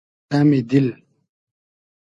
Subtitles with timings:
[0.29, 0.87] شئمی دیل